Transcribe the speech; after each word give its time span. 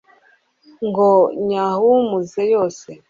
ngo 0.87 1.09
nyahumuze 1.47 2.41
yose 2.53 2.89